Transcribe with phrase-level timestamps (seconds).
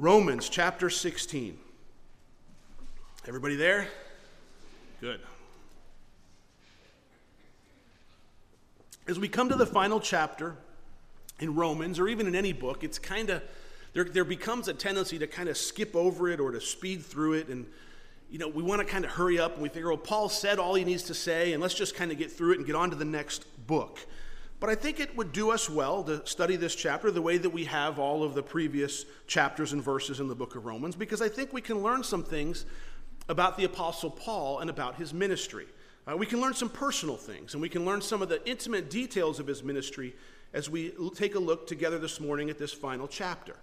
[0.00, 1.58] Romans chapter 16.
[3.26, 3.88] Everybody there?
[5.00, 5.18] Good.
[9.08, 10.54] As we come to the final chapter
[11.40, 13.42] in Romans, or even in any book, it's kind of,
[13.92, 17.32] there, there becomes a tendency to kind of skip over it or to speed through
[17.32, 17.48] it.
[17.48, 17.66] And,
[18.30, 20.60] you know, we want to kind of hurry up and we figure, well, Paul said
[20.60, 22.76] all he needs to say, and let's just kind of get through it and get
[22.76, 23.98] on to the next book.
[24.60, 27.50] But I think it would do us well to study this chapter the way that
[27.50, 31.22] we have all of the previous chapters and verses in the book of Romans, because
[31.22, 32.64] I think we can learn some things
[33.28, 35.66] about the Apostle Paul and about his ministry.
[36.10, 38.90] Uh, we can learn some personal things, and we can learn some of the intimate
[38.90, 40.16] details of his ministry
[40.52, 43.54] as we take a look together this morning at this final chapter.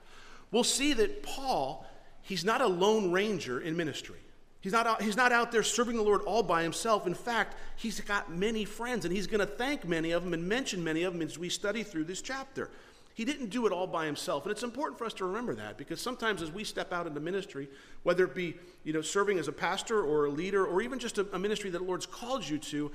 [0.52, 1.86] We'll see that Paul,
[2.22, 4.20] he's not a lone ranger in ministry.
[4.66, 7.06] He's not, out, he's not out there serving the Lord all by himself.
[7.06, 10.50] In fact, he's got many friends, and he's going to thank many of them and
[10.50, 12.72] mention many of them as we study through this chapter.
[13.14, 14.42] He didn't do it all by himself.
[14.44, 17.20] And it's important for us to remember that because sometimes as we step out into
[17.20, 17.68] ministry,
[18.02, 21.20] whether it be you know, serving as a pastor or a leader or even just
[21.20, 22.92] a, a ministry that the Lord's called you to,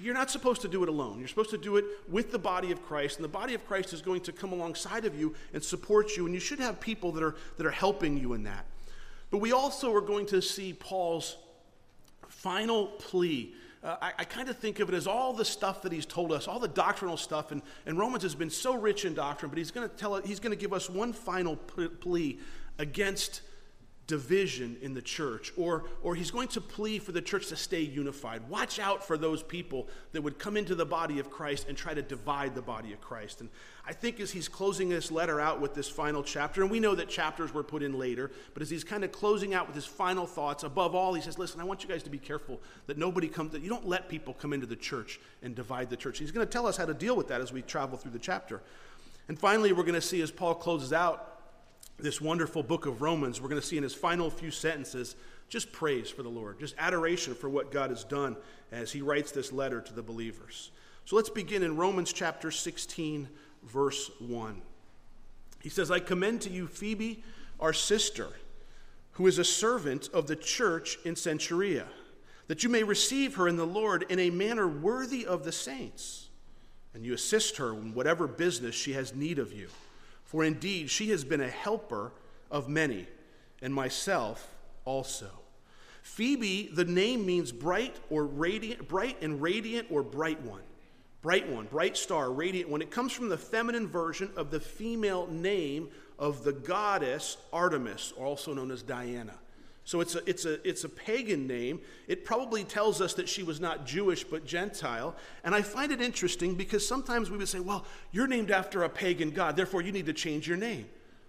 [0.00, 1.18] you're not supposed to do it alone.
[1.18, 3.92] You're supposed to do it with the body of Christ, and the body of Christ
[3.92, 7.10] is going to come alongside of you and support you, and you should have people
[7.10, 8.66] that are, that are helping you in that.
[9.30, 11.36] But we also are going to see Paul's
[12.28, 13.54] final plea.
[13.82, 16.32] Uh, I, I kind of think of it as all the stuff that he's told
[16.32, 19.58] us, all the doctrinal stuff, and, and Romans has been so rich in doctrine, but
[19.58, 22.38] he's going to tell he's going to give us one final plea
[22.78, 23.42] against
[24.08, 27.82] division in the church, or, or he's going to plead for the church to stay
[27.82, 28.48] unified.
[28.48, 31.92] Watch out for those people that would come into the body of Christ and try
[31.92, 33.42] to divide the body of Christ.
[33.42, 33.50] And
[33.86, 36.94] I think as he's closing this letter out with this final chapter, and we know
[36.94, 39.86] that chapters were put in later, but as he's kind of closing out with his
[39.86, 42.96] final thoughts, above all, he says, Listen, I want you guys to be careful that
[42.96, 46.18] nobody comes, that you don't let people come into the church and divide the church.
[46.18, 48.18] He's going to tell us how to deal with that as we travel through the
[48.18, 48.62] chapter.
[49.28, 51.37] And finally, we're going to see as Paul closes out
[51.98, 55.16] this wonderful book of Romans, we're going to see in his final few sentences
[55.48, 58.36] just praise for the Lord, just adoration for what God has done
[58.70, 60.70] as he writes this letter to the believers.
[61.04, 63.28] So let's begin in Romans chapter 16,
[63.64, 64.62] verse 1.
[65.62, 67.24] He says, I commend to you Phoebe,
[67.58, 68.28] our sister,
[69.12, 71.86] who is a servant of the church in Cenchrea,
[72.46, 76.28] that you may receive her in the Lord in a manner worthy of the saints,
[76.94, 79.68] and you assist her in whatever business she has need of you.
[80.28, 82.12] For indeed, she has been a helper
[82.50, 83.06] of many,
[83.62, 85.30] and myself also.
[86.02, 90.60] Phoebe, the name means bright or radiant, bright and radiant or bright one.
[91.22, 92.82] Bright one, bright star, radiant one.
[92.82, 98.52] It comes from the feminine version of the female name of the goddess Artemis, also
[98.52, 99.34] known as Diana.
[99.88, 101.80] So it's a, it's, a, it's a pagan name.
[102.08, 105.16] It probably tells us that she was not Jewish but Gentile.
[105.44, 108.90] And I find it interesting because sometimes we would say, well, you're named after a
[108.90, 110.84] pagan god, therefore you need to change your name.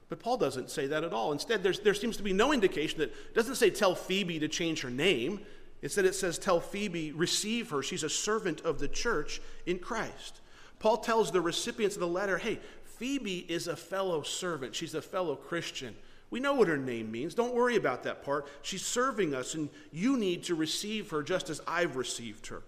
[0.09, 1.31] But Paul doesn't say that at all.
[1.31, 4.81] Instead, there seems to be no indication that it doesn't say tell Phoebe to change
[4.81, 5.39] her name.
[5.81, 7.81] Instead, it says tell Phoebe, receive her.
[7.81, 10.41] She's a servant of the church in Christ.
[10.79, 15.01] Paul tells the recipients of the letter, hey, Phoebe is a fellow servant, she's a
[15.01, 15.95] fellow Christian.
[16.31, 17.33] We know what her name means.
[17.33, 18.47] Don't worry about that part.
[18.61, 22.61] She's serving us, and you need to receive her just as I've received her.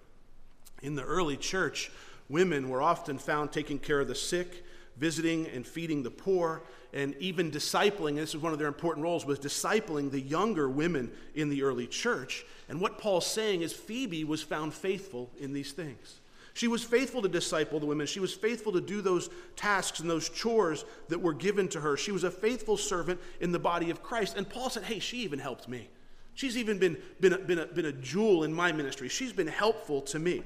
[0.82, 1.92] In the early church,
[2.28, 4.64] women were often found taking care of the sick,
[4.98, 6.64] visiting and feeding the poor,
[6.94, 8.16] and even discipling.
[8.16, 11.88] This is one of their important roles was discipling the younger women in the early
[11.88, 12.46] church.
[12.68, 16.21] And what Paul's saying is Phoebe was found faithful in these things.
[16.54, 18.08] She was faithful to disciple the women.
[18.08, 21.96] She was faithful to do those tasks and those chores that were given to her.
[21.96, 24.36] She was a faithful servant in the body of Christ.
[24.36, 25.90] And Paul said, Hey, she even helped me.
[26.34, 29.10] She's even been, been, a, been, a, been a jewel in my ministry.
[29.10, 30.44] She's been helpful to me.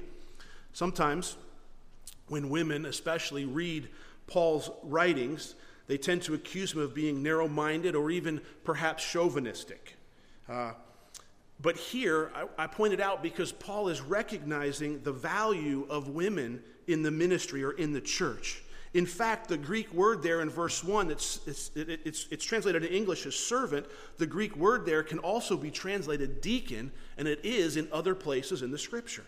[0.72, 1.36] Sometimes,
[2.28, 3.88] when women especially read
[4.26, 5.54] Paul's writings,
[5.86, 9.96] they tend to accuse him of being narrow minded or even perhaps chauvinistic.
[10.48, 10.72] Uh,
[11.60, 17.02] but here, I, I pointed out because Paul is recognizing the value of women in
[17.02, 18.62] the ministry or in the church.
[18.94, 22.84] In fact, the Greek word there in verse 1, it's, it's, it, it's, it's, translated
[22.84, 23.86] in English as servant.
[24.16, 28.62] The Greek word there can also be translated deacon, and it is in other places
[28.62, 29.24] in the scripture.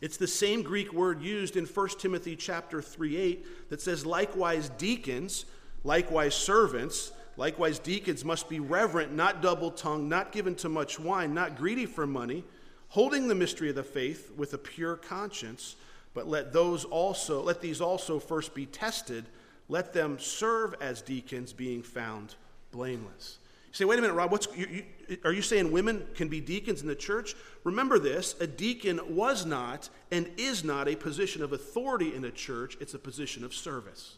[0.00, 4.70] It's the same Greek word used in 1 Timothy chapter 3 8 that says, likewise,
[4.70, 5.46] deacons,
[5.84, 11.34] likewise, servants, Likewise, deacons must be reverent, not double tongued, not given to much wine,
[11.34, 12.44] not greedy for money,
[12.88, 15.76] holding the mystery of the faith with a pure conscience.
[16.14, 19.26] But let those also, let these also first be tested.
[19.68, 22.36] Let them serve as deacons, being found
[22.72, 23.38] blameless.
[23.68, 26.40] You say, wait a minute, Rob, what's, you, you, are you saying women can be
[26.40, 27.34] deacons in the church?
[27.64, 32.30] Remember this a deacon was not and is not a position of authority in a
[32.30, 34.16] church, it's a position of service.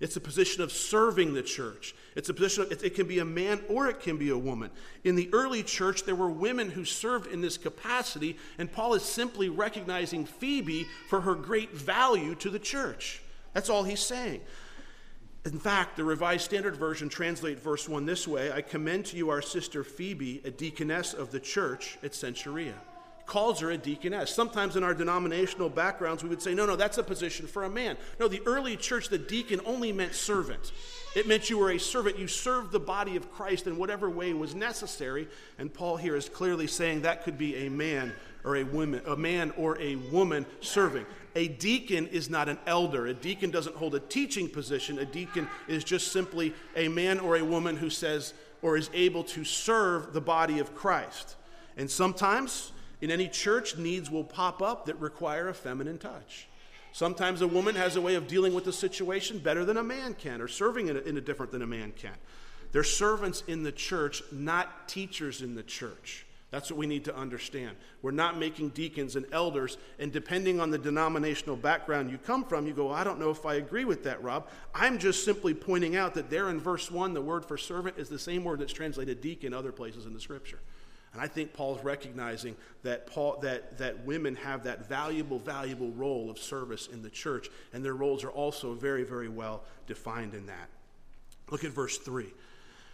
[0.00, 1.94] It's a position of serving the church.
[2.16, 4.70] It's a position, of, it can be a man or it can be a woman.
[5.04, 9.02] In the early church, there were women who served in this capacity, and Paul is
[9.02, 13.20] simply recognizing Phoebe for her great value to the church.
[13.52, 14.40] That's all he's saying.
[15.44, 19.30] In fact, the Revised Standard Version translates verse 1 this way I commend to you
[19.30, 22.74] our sister Phoebe, a deaconess of the church at Cenchrea.
[23.30, 24.34] Calls her a deaconess.
[24.34, 27.70] Sometimes in our denominational backgrounds, we would say, no, no, that's a position for a
[27.70, 27.96] man.
[28.18, 30.72] No, the early church, the deacon only meant servant.
[31.14, 32.18] It meant you were a servant.
[32.18, 35.28] You served the body of Christ in whatever way was necessary.
[35.60, 38.12] And Paul here is clearly saying that could be a man
[38.42, 41.06] or a woman, a man or a woman serving.
[41.36, 43.06] A deacon is not an elder.
[43.06, 44.98] A deacon doesn't hold a teaching position.
[44.98, 49.22] A deacon is just simply a man or a woman who says or is able
[49.22, 51.36] to serve the body of Christ.
[51.76, 56.48] And sometimes in any church, needs will pop up that require a feminine touch.
[56.92, 60.14] Sometimes a woman has a way of dealing with the situation better than a man
[60.14, 62.14] can, or serving in a, in a different than a man can.
[62.72, 66.26] They're servants in the church, not teachers in the church.
[66.50, 67.76] That's what we need to understand.
[68.02, 72.66] We're not making deacons and elders, and depending on the denominational background you come from,
[72.66, 74.48] you go, I don't know if I agree with that, Rob.
[74.74, 78.08] I'm just simply pointing out that there in verse 1, the word for servant is
[78.08, 80.58] the same word that's translated deacon other places in the scripture.
[81.12, 86.30] And I think Paul's recognizing that, Paul, that, that women have that valuable, valuable role
[86.30, 90.46] of service in the church, and their roles are also very, very well defined in
[90.46, 90.68] that.
[91.50, 92.26] Look at verse 3.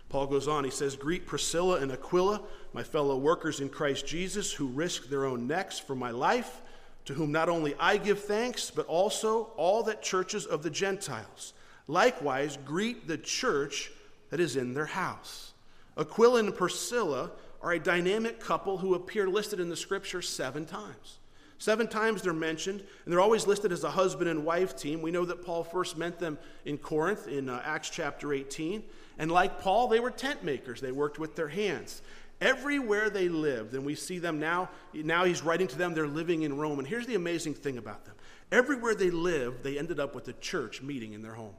[0.09, 2.41] Paul goes on, he says, Greet Priscilla and Aquila,
[2.73, 6.63] my fellow workers in Christ Jesus, who risked their own necks for my life,
[7.07, 11.53] to whom not only I give thanks, but also all that churches of the Gentiles.
[11.87, 13.91] Likewise, greet the church
[14.31, 15.53] that is in their house.
[15.97, 17.31] Aquila and Priscilla
[17.67, 21.19] are a dynamic couple who appear listed in the scripture seven times.
[21.59, 25.03] Seven times they're mentioned, and they're always listed as a husband and wife team.
[25.03, 28.85] We know that Paul first met them in Corinth in uh, Acts chapter 18.
[29.19, 32.03] And like Paul, they were tent makers, they worked with their hands.
[32.41, 36.43] Everywhere they lived, and we see them now, now he's writing to them, they're living
[36.43, 36.79] in Rome.
[36.79, 38.15] And here's the amazing thing about them
[38.53, 41.55] everywhere they lived, they ended up with a church meeting in their home.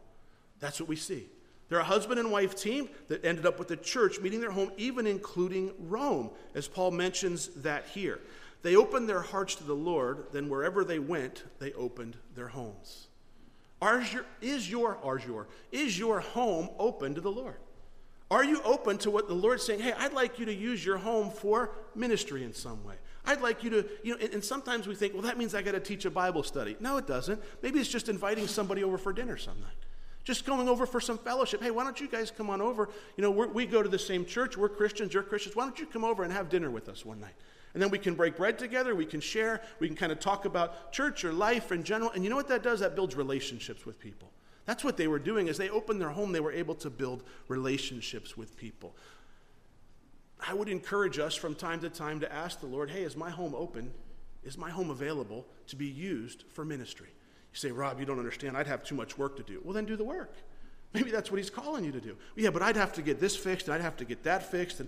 [0.62, 1.28] That's what we see.
[1.70, 4.72] They're a husband and wife team that ended up with the church meeting their home,
[4.78, 8.20] even including Rome, as Paul mentions that here.
[8.62, 13.08] They opened their hearts to the Lord, then wherever they went, they opened their homes.
[13.82, 17.58] Your, is your, your, is your home open to the Lord?
[18.30, 19.80] Are you open to what the Lord's saying?
[19.80, 22.96] Hey, I'd like you to use your home for ministry in some way.
[23.26, 25.62] I'd like you to, you know, and, and sometimes we think, well, that means I
[25.62, 26.76] got to teach a Bible study.
[26.80, 27.42] No, it doesn't.
[27.62, 29.76] Maybe it's just inviting somebody over for dinner some night.
[30.28, 31.64] Just going over for some fellowship.
[31.64, 32.90] Hey, why don't you guys come on over?
[33.16, 34.58] You know, we go to the same church.
[34.58, 35.14] We're Christians.
[35.14, 35.56] You're Christians.
[35.56, 37.36] Why don't you come over and have dinner with us one night?
[37.74, 40.44] And then we can break bread together, we can share, we can kind of talk
[40.44, 42.12] about church or life in general.
[42.12, 42.82] And you know what that does?
[42.82, 44.30] That builds relationships with people.
[44.66, 45.48] That's what they were doing.
[45.48, 48.98] As they opened their home, they were able to build relationships with people.
[50.46, 53.30] I would encourage us from time to time to ask the Lord, hey, is my
[53.30, 53.94] home open?
[54.44, 57.12] Is my home available to be used for ministry?
[57.58, 58.56] Say, Rob, you don't understand.
[58.56, 59.60] I'd have too much work to do.
[59.64, 60.32] Well, then do the work.
[60.94, 62.16] Maybe that's what he's calling you to do.
[62.36, 64.80] Yeah, but I'd have to get this fixed and I'd have to get that fixed.
[64.80, 64.88] And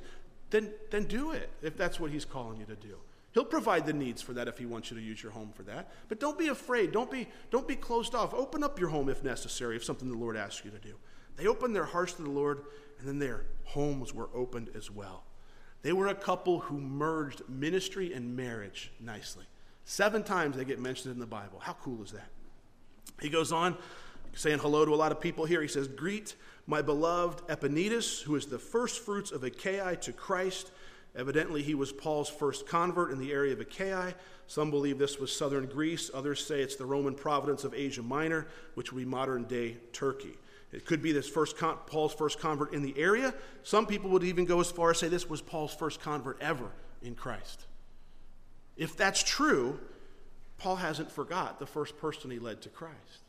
[0.52, 2.96] then, then do it if that's what he's calling you to do.
[3.32, 5.64] He'll provide the needs for that if he wants you to use your home for
[5.64, 5.92] that.
[6.10, 6.92] But don't be afraid.
[6.92, 8.36] Don't be, don't be closed off.
[8.36, 10.94] Open up your home if necessary, if something the Lord asks you to do.
[11.38, 12.66] They opened their hearts to the Lord,
[13.00, 15.24] and then their homes were opened as well.
[15.82, 19.46] They were a couple who merged ministry and marriage nicely.
[19.86, 21.60] Seven times they get mentioned in the Bible.
[21.60, 22.30] How cool is that?
[23.22, 23.78] He goes on
[24.34, 25.62] saying hello to a lot of people here.
[25.62, 26.36] He says, Greet
[26.68, 30.72] my beloved Epaenetus, who is the first fruits of Achaia to Christ.
[31.16, 34.14] Evidently, he was Paul's first convert in the area of Achaia.
[34.48, 36.12] Some believe this was southern Greece.
[36.14, 40.38] Others say it's the Roman province of Asia Minor, which would be modern day Turkey.
[40.72, 43.34] It could be this first con- Paul's first convert in the area.
[43.64, 46.70] Some people would even go as far as say this was Paul's first convert ever
[47.02, 47.66] in Christ.
[48.78, 49.80] If that's true,
[50.60, 53.24] Paul hasn't forgot the first person he led to Christ.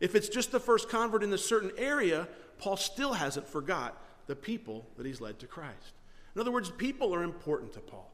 [0.00, 2.28] If it's just the first convert in a certain area,
[2.58, 5.94] Paul still hasn't forgot the people that he's led to Christ.
[6.34, 8.10] In other words, people are important to Paul.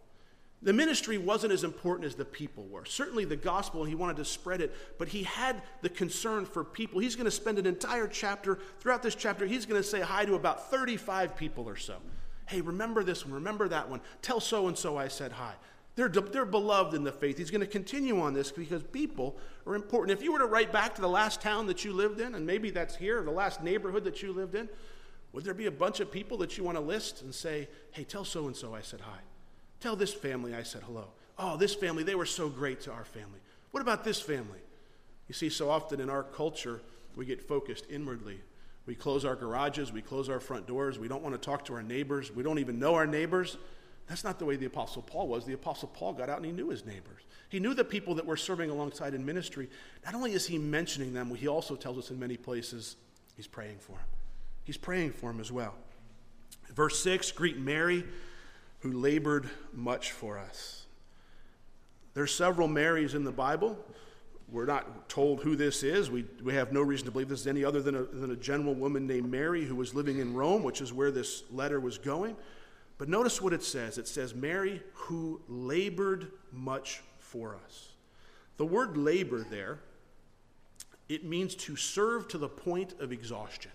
[0.62, 2.84] The ministry wasn't as important as the people were.
[2.84, 7.00] Certainly the gospel, he wanted to spread it, but he had the concern for people.
[7.00, 10.24] He's going to spend an entire chapter, throughout this chapter, he's going to say hi
[10.24, 11.96] to about 35 people or so.
[12.46, 14.00] Hey, remember this one, remember that one.
[14.20, 15.54] Tell so and so I said hi.
[15.94, 17.36] They're, they're beloved in the faith.
[17.36, 20.18] He's going to continue on this because people are important.
[20.18, 22.46] If you were to write back to the last town that you lived in, and
[22.46, 24.68] maybe that's here, the last neighborhood that you lived in,
[25.32, 28.04] would there be a bunch of people that you want to list and say, hey,
[28.04, 29.18] tell so and so I said hi?
[29.80, 31.08] Tell this family I said hello.
[31.38, 33.40] Oh, this family, they were so great to our family.
[33.70, 34.60] What about this family?
[35.28, 36.80] You see, so often in our culture,
[37.16, 38.40] we get focused inwardly.
[38.86, 41.74] We close our garages, we close our front doors, we don't want to talk to
[41.74, 43.56] our neighbors, we don't even know our neighbors.
[44.08, 45.44] That's not the way the Apostle Paul was.
[45.44, 47.22] The Apostle Paul got out and he knew his neighbors.
[47.48, 49.68] He knew the people that were serving alongside in ministry.
[50.04, 52.96] Not only is he mentioning them, he also tells us in many places
[53.36, 54.06] he's praying for them.
[54.64, 55.74] He's praying for them as well.
[56.74, 58.04] Verse 6 greet Mary,
[58.80, 60.86] who labored much for us.
[62.14, 63.78] There's several Marys in the Bible.
[64.50, 66.10] We're not told who this is.
[66.10, 68.36] We, we have no reason to believe this is any other than a, than a
[68.36, 71.96] general woman named Mary who was living in Rome, which is where this letter was
[71.96, 72.36] going.
[72.98, 77.88] But notice what it says it says, Mary who labored much for us.
[78.56, 79.80] The word labor there,
[81.08, 83.72] it means to serve to the point of exhaustion.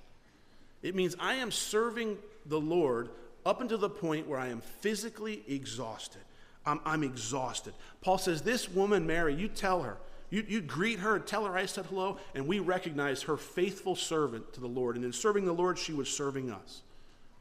[0.81, 3.09] It means I am serving the Lord
[3.45, 6.21] up until the point where I am physically exhausted.
[6.65, 7.73] I'm, I'm exhausted.
[8.01, 9.97] Paul says, This woman, Mary, you tell her,
[10.29, 14.53] you, you greet her tell her I said hello, and we recognize her faithful servant
[14.53, 14.97] to the Lord.
[14.97, 16.81] And in serving the Lord, she was serving us.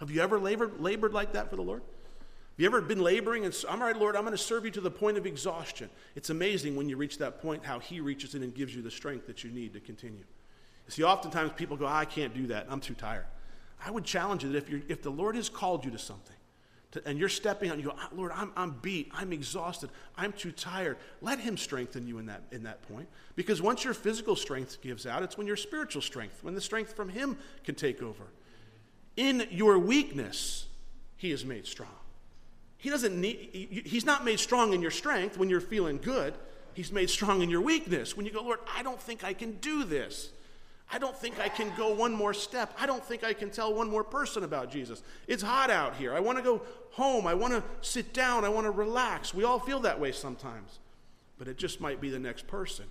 [0.00, 1.82] Have you ever labored, labored like that for the Lord?
[1.82, 4.70] Have you ever been laboring and I'm all right, Lord, I'm going to serve you
[4.72, 5.90] to the point of exhaustion?
[6.14, 8.90] It's amazing when you reach that point how He reaches in and gives you the
[8.90, 10.24] strength that you need to continue.
[10.86, 12.66] You see, oftentimes people go, I can't do that.
[12.70, 13.26] I'm too tired.
[13.84, 16.36] I would challenge you that if, you're, if the Lord has called you to something,
[16.92, 20.32] to, and you're stepping out and you go, Lord, I'm, I'm beat, I'm exhausted, I'm
[20.32, 20.96] too tired.
[21.20, 23.08] Let Him strengthen you in that, in that point.
[23.34, 26.94] Because once your physical strength gives out, it's when your spiritual strength, when the strength
[26.94, 28.24] from Him can take over.
[29.16, 30.66] In your weakness,
[31.16, 31.88] He is made strong.
[32.78, 36.34] He doesn't need, He's not made strong in your strength when you're feeling good.
[36.74, 38.16] He's made strong in your weakness.
[38.16, 40.30] When you go, Lord, I don't think I can do this.
[40.92, 42.72] I don't think I can go one more step.
[42.78, 45.02] I don't think I can tell one more person about Jesus.
[45.26, 46.14] It's hot out here.
[46.14, 47.26] I want to go home.
[47.26, 48.44] I want to sit down.
[48.44, 49.34] I want to relax.
[49.34, 50.78] We all feel that way sometimes.
[51.38, 52.84] But it just might be the next person.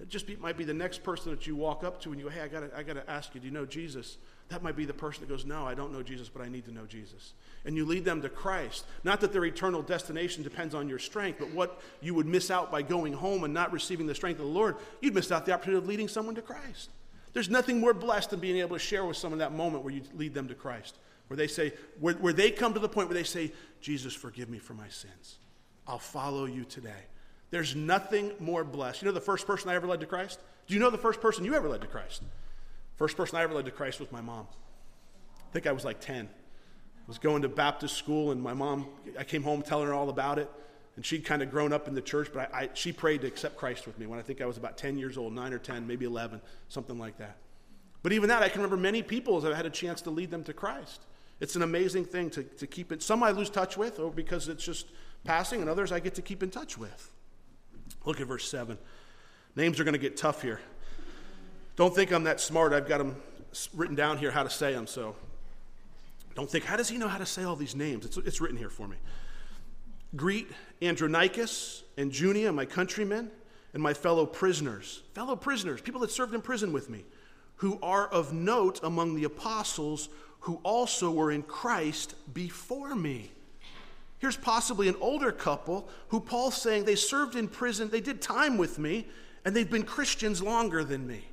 [0.00, 2.26] It just be, might be the next person that you walk up to and you
[2.26, 4.16] go, hey, I got I to ask you, do you know Jesus?
[4.50, 6.64] That might be the person that goes, no, I don't know Jesus, but I need
[6.64, 7.34] to know Jesus.
[7.64, 8.84] And you lead them to Christ.
[9.04, 12.70] Not that their eternal destination depends on your strength, but what you would miss out
[12.70, 15.52] by going home and not receiving the strength of the Lord, you'd miss out the
[15.52, 16.90] opportunity of leading someone to Christ.
[17.32, 20.02] There's nothing more blessed than being able to share with someone that moment where you
[20.14, 20.96] lead them to Christ,
[21.28, 24.50] where they say, where, where they come to the point where they say, Jesus, forgive
[24.50, 25.38] me for my sins.
[25.86, 27.06] I'll follow you today.
[27.50, 29.02] There's nothing more blessed.
[29.02, 30.40] You know the first person I ever led to Christ?
[30.66, 32.22] Do you know the first person you ever led to Christ?
[33.00, 34.46] First person I ever led to Christ was my mom.
[35.38, 36.28] I think I was like 10.
[36.28, 38.88] I was going to Baptist school, and my mom,
[39.18, 40.50] I came home telling her all about it.
[40.96, 43.26] And she'd kind of grown up in the church, but I, I, she prayed to
[43.26, 45.58] accept Christ with me when I think I was about 10 years old, 9 or
[45.58, 47.38] 10, maybe 11, something like that.
[48.02, 50.30] But even that, I can remember many people as I had a chance to lead
[50.30, 51.00] them to Christ.
[51.40, 53.02] It's an amazing thing to, to keep it.
[53.02, 54.88] Some I lose touch with, or because it's just
[55.24, 57.10] passing, and others I get to keep in touch with.
[58.04, 58.76] Look at verse 7.
[59.56, 60.60] Names are going to get tough here.
[61.80, 62.74] Don't think I'm that smart.
[62.74, 63.16] I've got them
[63.72, 65.16] written down here how to say them, so
[66.34, 68.04] don't think, how does he know how to say all these names?
[68.04, 68.98] It's, it's written here for me.
[70.14, 70.50] Greet
[70.82, 73.30] Andronicus and Junia, my countrymen,
[73.72, 75.04] and my fellow prisoners.
[75.14, 77.02] Fellow prisoners, people that served in prison with me,
[77.56, 80.10] who are of note among the apostles
[80.40, 83.30] who also were in Christ before me.
[84.18, 88.58] Here's possibly an older couple who Paul's saying they served in prison, they did time
[88.58, 89.06] with me,
[89.46, 91.24] and they've been Christians longer than me.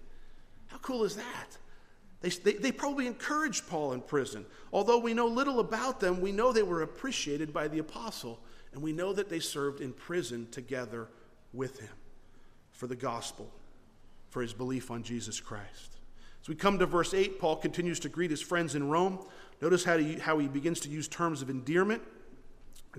[0.67, 1.57] How cool is that?
[2.21, 4.45] They, they, they, probably encouraged Paul in prison.
[4.74, 8.39] Although we know little about them, we know they were appreciated by the apostle
[8.74, 11.07] and we know that they served in prison together
[11.53, 11.93] with him
[12.71, 13.51] for the gospel,
[14.29, 15.97] for his belief on Jesus Christ.
[16.41, 19.19] As we come to verse 8, Paul continues to greet his friends in Rome.
[19.62, 22.01] Notice how he, how he begins to use terms of endearment.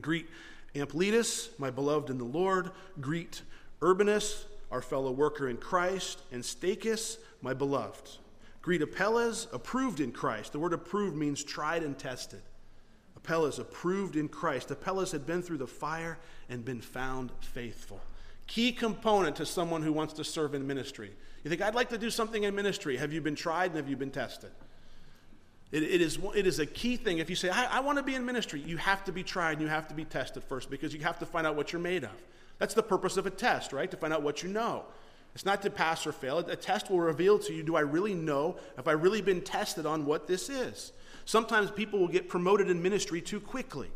[0.01, 0.29] Greet
[0.75, 2.71] Ampliatus, my beloved in the Lord.
[3.01, 3.43] Greet
[3.83, 6.21] Urbanus, our fellow worker in Christ.
[6.33, 8.19] And Stachys, my beloved.
[8.63, 10.53] Greet Apelles, approved in Christ.
[10.53, 12.43] The word approved means tried and tested.
[13.17, 14.71] Apelles approved in Christ.
[14.71, 16.19] Apelles had been through the fire
[16.49, 18.01] and been found faithful.
[18.47, 21.11] Key component to someone who wants to serve in ministry.
[21.45, 22.97] You think, I'd like to do something in ministry.
[22.97, 24.51] Have you been tried and have you been tested?
[25.71, 27.19] It, it, is, it is a key thing.
[27.19, 29.53] If you say, I, I want to be in ministry, you have to be tried
[29.53, 31.83] and you have to be tested first because you have to find out what you're
[31.83, 32.23] made of.
[32.59, 33.91] That's the purpose of a test, right?
[33.91, 34.87] To find out what you know.
[35.35, 36.39] It's not to pass or fail.
[36.39, 38.57] A test will reveal to you do I really know?
[38.77, 40.93] Have I really been tested on what this is?
[41.25, 43.91] Sometimes people will get promoted in ministry too quickly.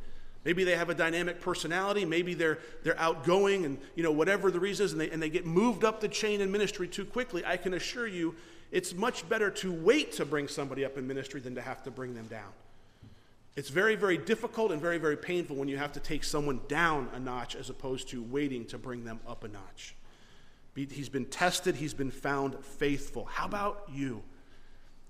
[0.44, 4.58] Maybe they have a dynamic personality, maybe they're, they're outgoing, and you know, whatever the
[4.58, 7.44] reason is, and they, and they get moved up the chain in ministry too quickly.
[7.46, 8.34] I can assure you,
[8.72, 11.90] it's much better to wait to bring somebody up in ministry than to have to
[11.90, 12.50] bring them down.
[13.54, 17.08] It's very, very difficult and very, very painful when you have to take someone down
[17.12, 19.94] a notch as opposed to waiting to bring them up a notch.
[20.74, 23.26] He's been tested, he's been found faithful.
[23.26, 24.22] How about you?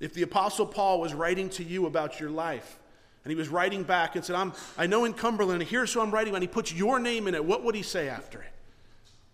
[0.00, 2.81] If the Apostle Paul was writing to you about your life,
[3.25, 6.00] and he was writing back and said, I'm, I know in Cumberland, and here's who
[6.00, 8.52] I'm writing, and he puts your name in it, what would he say after it?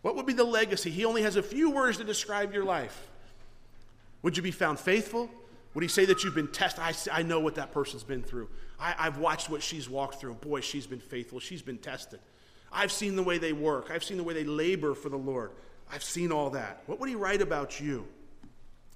[0.02, 0.90] What would be the legacy?
[0.90, 3.08] He only has a few words to describe your life.
[4.22, 5.30] Would you be found faithful?
[5.72, 6.82] Would he say that you've been tested?
[6.82, 8.48] I, I know what that person's been through.
[8.78, 10.34] I, I've watched what she's walked through.
[10.34, 11.40] Boy, she's been faithful.
[11.40, 12.20] She's been tested.
[12.70, 13.90] I've seen the way they work.
[13.90, 15.52] I've seen the way they labor for the Lord.
[15.90, 16.82] I've seen all that.
[16.86, 18.06] What would he write about you?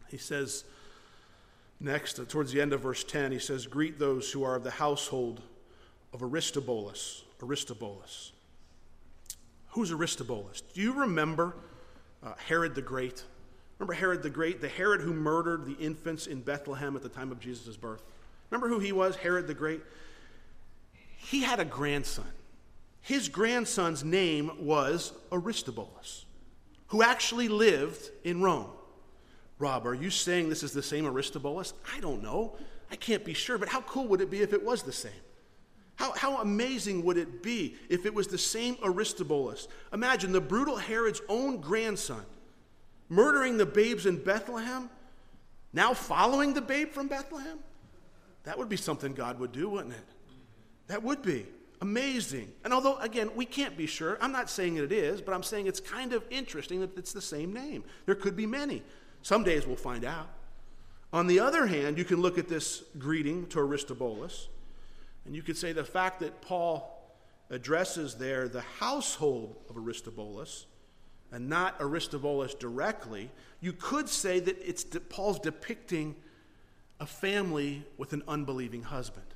[0.08, 0.64] He says,
[1.80, 4.64] next, uh, towards the end of verse 10, he says, Greet those who are of
[4.64, 5.40] the household
[6.12, 7.24] of Aristobulus.
[7.42, 8.32] Aristobulus.
[9.68, 10.60] Who's Aristobulus?
[10.60, 11.56] Do you remember
[12.22, 13.24] uh, Herod the Great?
[13.78, 17.32] Remember Herod the Great, the Herod who murdered the infants in Bethlehem at the time
[17.32, 18.02] of Jesus' birth?
[18.50, 19.80] Remember who he was, Herod the Great?
[21.16, 22.26] He had a grandson.
[23.00, 26.26] His grandson's name was Aristobulus,
[26.92, 28.68] who actually lived in Rome.
[29.58, 31.72] Rob, are you saying this is the same Aristobulus?
[31.90, 32.54] I don't know.
[32.90, 35.10] I can't be sure, but how cool would it be if it was the same?
[35.96, 39.68] How, how amazing would it be if it was the same Aristobulus?
[39.94, 42.26] Imagine the brutal Herod's own grandson
[43.08, 44.90] murdering the babes in Bethlehem,
[45.72, 47.58] now following the babe from Bethlehem?
[48.42, 50.08] That would be something God would do, wouldn't it?
[50.88, 51.46] That would be
[51.82, 52.52] amazing.
[52.62, 55.42] And although, again, we can't be sure, I'm not saying that it is, but I'm
[55.42, 57.82] saying it's kind of interesting that it's the same name.
[58.06, 58.84] There could be many.
[59.22, 60.28] Some days we'll find out.
[61.12, 64.48] On the other hand, you can look at this greeting to Aristobulus,
[65.26, 66.88] and you could say the fact that Paul
[67.50, 70.66] addresses there the household of Aristobulus
[71.32, 73.28] and not Aristobulus directly,
[73.60, 76.14] you could say that it's Paul's depicting
[77.00, 79.26] a family with an unbelieving husband.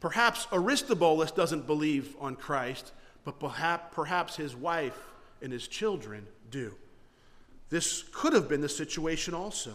[0.00, 2.92] Perhaps Aristobulus doesn't believe on Christ,
[3.24, 4.98] but perhaps his wife
[5.40, 6.74] and his children do.
[7.70, 9.72] This could have been the situation also.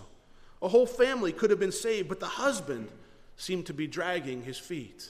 [0.61, 2.89] A whole family could have been saved, but the husband
[3.37, 5.09] seemed to be dragging his feet.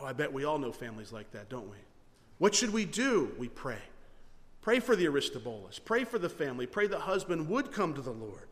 [0.00, 1.76] Oh, I bet we all know families like that, don't we?
[2.38, 3.32] What should we do?
[3.38, 3.82] We pray.
[4.60, 5.78] Pray for the Aristobulus.
[5.78, 6.66] Pray for the family.
[6.66, 8.48] Pray the husband would come to the Lord.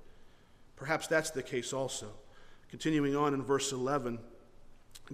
[0.77, 2.09] Perhaps that's the case also.
[2.71, 4.19] Continuing on in verse 11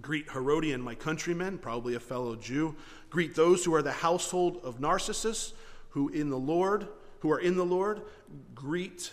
[0.01, 2.75] Greet Herodion, my countrymen, probably a fellow Jew.
[3.11, 5.53] Greet those who are the household of Narcissus,
[5.91, 6.89] who in the Lord,
[7.21, 8.01] who are in the Lord.
[8.55, 9.13] Greet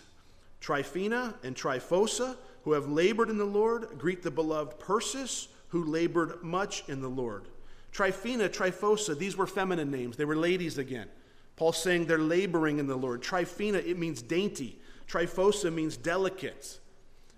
[0.62, 3.98] Tryphena and Tryphosa, who have labored in the Lord.
[3.98, 7.50] Greet the beloved Persis, who labored much in the Lord.
[7.92, 10.16] Tryphena, Tryphosa, these were feminine names.
[10.16, 11.08] They were ladies again.
[11.56, 13.22] Paul's saying they're laboring in the Lord.
[13.22, 14.80] Tryphena, it means dainty.
[15.08, 16.80] Tryphosa means delicate.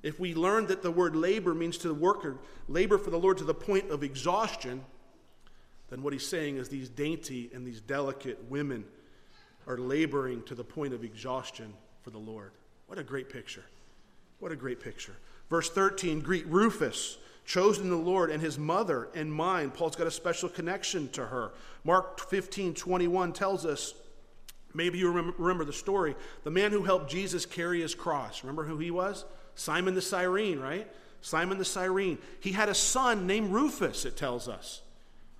[0.03, 2.37] If we learn that the word labor means to work or
[2.67, 4.83] labor for the Lord to the point of exhaustion,
[5.89, 8.85] then what he's saying is these dainty and these delicate women
[9.67, 12.51] are laboring to the point of exhaustion for the Lord.
[12.87, 13.63] What a great picture.
[14.39, 15.15] What a great picture.
[15.49, 19.69] Verse 13 greet Rufus, chosen the Lord, and his mother and mine.
[19.69, 21.51] Paul's got a special connection to her.
[21.83, 23.93] Mark 15 21 tells us,
[24.73, 28.43] maybe you remember the story, the man who helped Jesus carry his cross.
[28.43, 29.25] Remember who he was?
[29.61, 30.87] Simon the Cyrene, right?
[31.21, 32.17] Simon the Cyrene.
[32.39, 34.81] He had a son named Rufus, it tells us.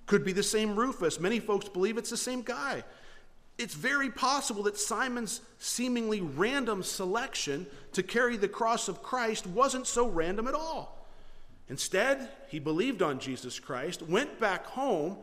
[0.06, 1.18] Could be the same Rufus.
[1.18, 2.84] Many folks believe it's the same guy.
[3.58, 9.88] It's very possible that Simon's seemingly random selection to carry the cross of Christ wasn't
[9.88, 11.04] so random at all.
[11.68, 15.16] Instead, he believed on Jesus Christ, went back home,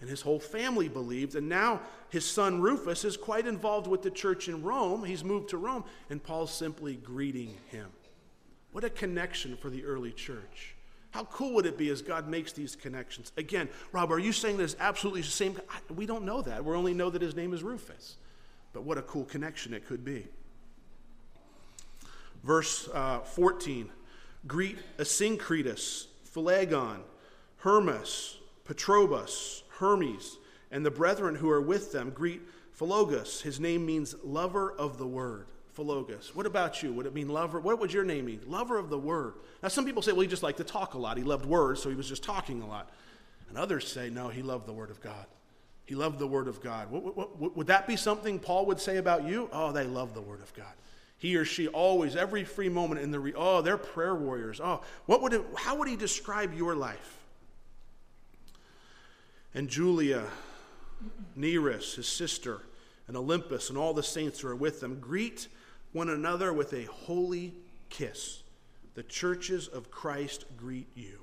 [0.00, 1.36] and his whole family believed.
[1.36, 5.04] And now his son Rufus is quite involved with the church in Rome.
[5.04, 7.86] He's moved to Rome, and Paul's simply greeting him.
[8.72, 10.74] What a connection for the early church.
[11.10, 13.32] How cool would it be as God makes these connections?
[13.36, 15.60] Again, Rob, are you saying there's absolutely the same?
[15.94, 16.64] We don't know that.
[16.64, 18.16] We only know that his name is Rufus.
[18.72, 20.28] But what a cool connection it could be.
[22.44, 23.90] Verse uh, 14
[24.46, 27.00] Greet Asyncritus, Phlegon,
[27.58, 30.38] Hermas, Patrobas, Hermes,
[30.70, 32.10] and the brethren who are with them.
[32.10, 32.40] Greet
[32.78, 33.42] Philologus.
[33.42, 35.48] His name means lover of the word.
[36.34, 36.92] What about you?
[36.92, 37.60] Would it mean lover?
[37.60, 38.40] What would your name mean?
[38.46, 39.34] Lover of the word.
[39.62, 41.16] Now, some people say, well, he just liked to talk a lot.
[41.16, 42.90] He loved words, so he was just talking a lot.
[43.48, 45.26] And others say, no, he loved the word of God.
[45.84, 46.90] He loved the word of God.
[46.90, 49.48] What, what, what, would that be something Paul would say about you?
[49.52, 50.72] Oh, they love the word of God.
[51.18, 54.60] He or she always, every free moment in the, re- oh, they're prayer warriors.
[54.62, 57.18] Oh, what would it, how would he describe your life?
[59.52, 60.22] And Julia,
[61.34, 62.62] Nereus, his sister,
[63.08, 65.48] and Olympas, and all the saints who are with them, greet
[65.92, 67.54] one another with a holy
[67.88, 68.42] kiss.
[68.94, 71.20] The churches of Christ greet you.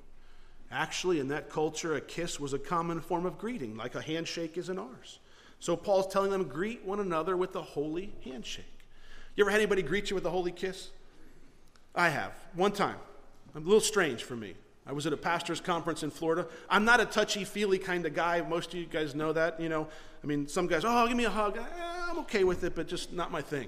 [0.71, 4.58] Actually, in that culture, a kiss was a common form of greeting, like a handshake
[4.58, 5.19] is in ours.
[5.60, 8.65] So Paul's telling them, greet one another with a holy handshake.
[9.36, 10.89] You ever had anybody greet you with a holy kiss?
[11.95, 12.34] I have.
[12.53, 12.97] One time.
[13.56, 14.56] a little strange for me.
[14.86, 16.47] I was at a pastor's conference in Florida.
[16.69, 18.41] I'm not a touchy feely kind of guy.
[18.41, 19.88] Most of you guys know that, you know.
[20.23, 21.58] I mean, some guys, oh, give me a hug.
[21.58, 21.62] Eh,
[22.10, 23.67] I'm okay with it, but just not my thing.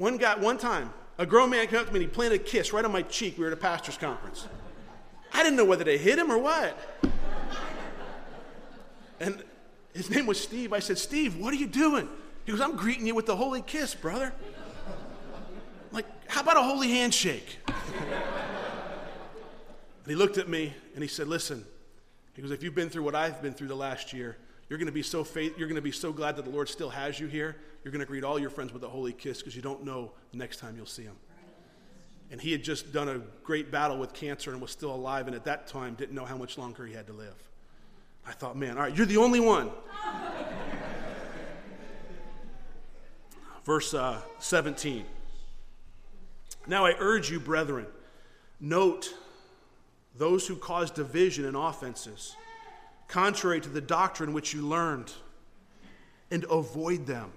[0.00, 2.42] One guy, one time, a grown man came up to me and he planted a
[2.42, 3.36] kiss right on my cheek.
[3.36, 4.48] We were at a pastor's conference.
[5.30, 6.74] I didn't know whether to hit him or what.
[9.20, 9.44] And
[9.92, 10.72] his name was Steve.
[10.72, 12.08] I said, Steve, what are you doing?
[12.46, 14.32] He goes, I'm greeting you with the holy kiss, brother.
[14.46, 17.58] I'm like, how about a holy handshake?
[17.66, 17.76] And
[20.06, 21.62] he looked at me and he said, Listen,
[22.32, 24.38] he goes, if you've been through what I've been through the last year,
[24.70, 26.68] you're going to be so faith, you're going to be so glad that the Lord
[26.68, 27.56] still has you here.
[27.82, 30.12] You're going to greet all your friends with a holy kiss because you don't know
[30.30, 31.16] the next time you'll see them.
[32.30, 35.34] And he had just done a great battle with cancer and was still alive, and
[35.34, 37.34] at that time didn't know how much longer he had to live.
[38.24, 39.70] I thought, man, all right, you're the only one.
[43.64, 45.04] Verse uh, 17.
[46.68, 47.86] Now I urge you, brethren,
[48.60, 49.12] note
[50.16, 52.36] those who cause division and offenses,
[53.10, 55.12] contrary to the doctrine which you learned,
[56.30, 57.32] and avoid them.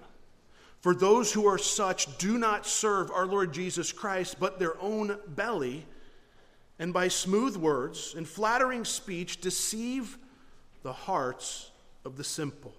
[0.80, 5.18] For those who are such do not serve our Lord Jesus Christ, but their own
[5.28, 5.84] belly,
[6.78, 10.18] and by smooth words and flattering speech deceive
[10.82, 11.70] the hearts
[12.04, 12.74] of the simple.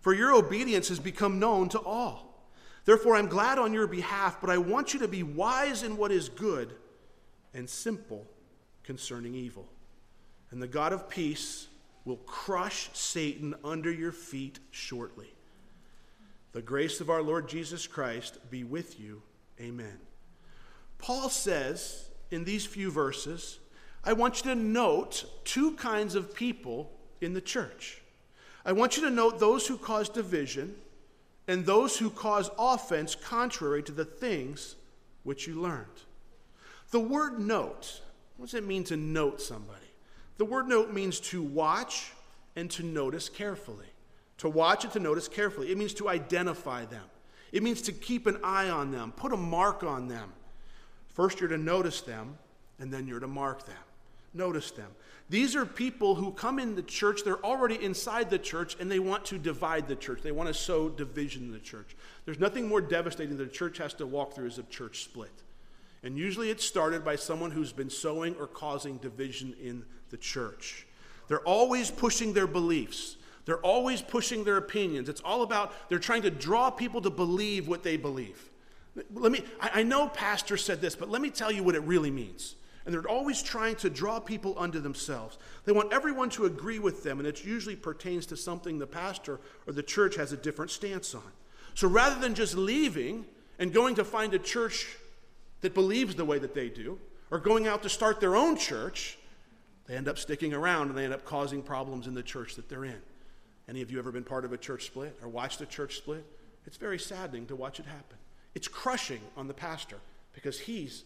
[0.00, 2.48] For your obedience has become known to all.
[2.84, 6.10] Therefore, I'm glad on your behalf, but I want you to be wise in what
[6.10, 6.74] is good
[7.52, 8.26] and simple
[8.82, 9.68] concerning evil.
[10.50, 11.67] And the God of peace
[12.08, 15.32] will crush Satan under your feet shortly.
[16.52, 19.20] The grace of our Lord Jesus Christ be with you.
[19.60, 19.98] Amen.
[20.96, 23.58] Paul says in these few verses,
[24.02, 26.90] I want you to note two kinds of people
[27.20, 28.00] in the church.
[28.64, 30.76] I want you to note those who cause division
[31.46, 34.76] and those who cause offense contrary to the things
[35.24, 35.86] which you learned.
[36.90, 38.00] The word note
[38.38, 39.87] what does it mean to note somebody?
[40.38, 42.12] The word note means to watch
[42.56, 43.86] and to notice carefully.
[44.38, 45.70] To watch and to notice carefully.
[45.70, 47.04] It means to identify them.
[47.52, 50.32] It means to keep an eye on them, put a mark on them.
[51.08, 52.38] First, you're to notice them,
[52.78, 53.76] and then you're to mark them.
[54.34, 54.90] Notice them.
[55.30, 58.98] These are people who come in the church, they're already inside the church, and they
[58.98, 60.22] want to divide the church.
[60.22, 61.96] They want to sow division in the church.
[62.24, 65.32] There's nothing more devastating that a church has to walk through as a church split.
[66.02, 70.86] And usually it's started by someone who's been sowing or causing division in the church.
[71.28, 73.16] They're always pushing their beliefs.
[73.44, 75.08] They're always pushing their opinions.
[75.08, 78.50] It's all about they're trying to draw people to believe what they believe.
[79.14, 81.82] Let me I, I know pastor said this, but let me tell you what it
[81.82, 82.56] really means.
[82.84, 85.36] And they're always trying to draw people unto themselves.
[85.66, 89.40] They want everyone to agree with them, and it usually pertains to something the pastor
[89.66, 91.30] or the church has a different stance on.
[91.74, 93.26] So rather than just leaving
[93.58, 94.96] and going to find a church
[95.60, 96.98] that believes the way that they do,
[97.30, 99.17] or going out to start their own church,
[99.88, 102.68] they end up sticking around and they end up causing problems in the church that
[102.68, 103.00] they're in.
[103.68, 106.24] Any of you ever been part of a church split or watched a church split?
[106.66, 108.18] It's very saddening to watch it happen.
[108.54, 109.96] It's crushing on the pastor
[110.34, 111.04] because he's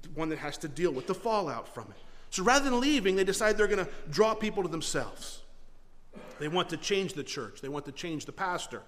[0.00, 1.96] the one that has to deal with the fallout from it.
[2.30, 5.42] So rather than leaving, they decide they're going to draw people to themselves.
[6.38, 8.82] They want to change the church, they want to change the pastor.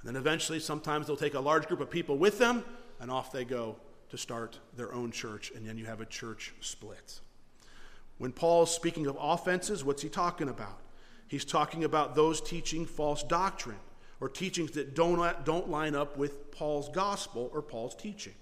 [0.00, 2.64] And then eventually, sometimes they'll take a large group of people with them,
[3.00, 3.76] and off they go
[4.10, 7.20] to start their own church, and then you have a church split.
[8.18, 10.80] When Paul's speaking of offenses, what's he talking about?
[11.28, 13.78] He's talking about those teaching false doctrine
[14.20, 18.34] or teachings that don't, don't line up with Paul's gospel or Paul's teaching.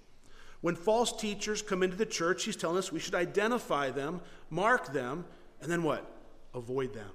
[0.61, 4.93] When false teachers come into the church, he's telling us we should identify them, mark
[4.93, 5.25] them,
[5.61, 6.11] and then what?
[6.55, 7.11] Avoid them.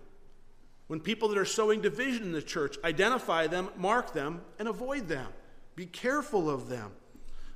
[0.88, 5.08] When people that are sowing division in the church, identify them, mark them, and avoid
[5.08, 5.28] them.
[5.76, 6.92] Be careful of them.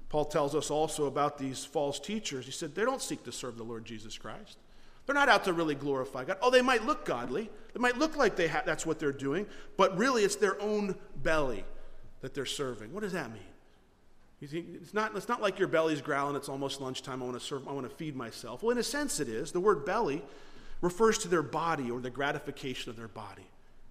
[0.09, 2.45] Paul tells us also about these false teachers.
[2.45, 4.59] He said they don't seek to serve the Lord Jesus Christ.
[5.05, 6.37] They're not out to really glorify God.
[6.41, 7.49] Oh, they might look godly.
[7.73, 9.45] They might look like they ha- that's what they're doing,
[9.77, 11.65] but really it's their own belly
[12.21, 12.93] that they're serving.
[12.93, 13.41] What does that mean?
[14.39, 17.45] You it's not, it's not like your belly's growling, it's almost lunchtime, I want to
[17.45, 18.61] serve, I want to feed myself.
[18.61, 19.51] Well, in a sense it is.
[19.51, 20.21] The word belly
[20.81, 23.45] refers to their body or the gratification of their body.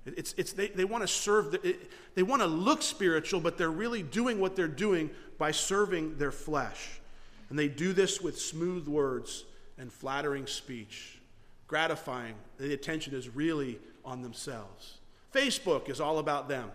[0.04, 3.56] It's, it's, they, they want to serve, the, it, they want to look spiritual, but
[3.56, 7.00] they're really doing what they're doing by serving their flesh.
[7.48, 9.44] And they do this with smooth words
[9.78, 11.18] and flattering speech,
[11.66, 12.34] gratifying.
[12.58, 14.98] The attention is really on themselves.
[15.34, 16.70] Facebook is all about them.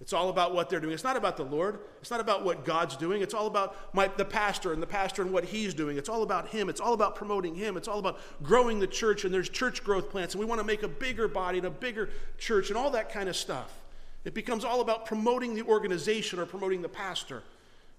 [0.00, 0.94] It's all about what they're doing.
[0.94, 1.80] It's not about the Lord.
[2.00, 3.20] It's not about what God's doing.
[3.20, 5.98] It's all about my, the pastor and the pastor and what he's doing.
[5.98, 6.70] It's all about him.
[6.70, 7.76] It's all about promoting him.
[7.76, 10.66] It's all about growing the church, and there's church growth plans, and we want to
[10.66, 13.78] make a bigger body and a bigger church and all that kind of stuff.
[14.24, 17.42] It becomes all about promoting the organization or promoting the pastor.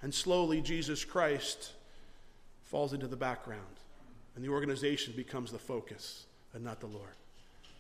[0.01, 1.73] And slowly, Jesus Christ
[2.63, 3.61] falls into the background,
[4.35, 7.15] and the organization becomes the focus and not the Lord.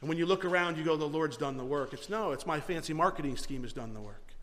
[0.01, 1.93] And when you look around, you go, the Lord's done the work.
[1.93, 4.33] It's no, it's my fancy marketing scheme has done the work.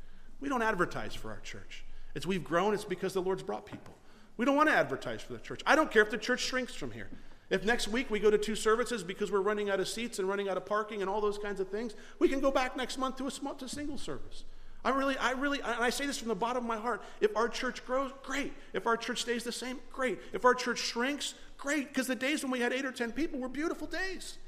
[0.40, 1.85] We don't advertise for our church.
[2.14, 3.94] It's we've grown, it's because the Lord's brought people.
[4.37, 5.62] We don't want to advertise for the church.
[5.66, 7.09] I don't care if the church shrinks from here.
[7.51, 10.29] If next week we go to two services because we're running out of seats and
[10.29, 12.99] running out of parking and all those kinds of things, we can go back next
[12.99, 14.44] month to a, small, to single service.
[14.85, 17.03] I really, I really, and I say this from the bottom of my heart.
[17.21, 18.53] If our church grows, great.
[18.73, 20.21] If our church stays the same, great.
[20.33, 21.88] If our church shrinks, great.
[21.88, 24.38] Because the days when we had eight or ten people were beautiful days.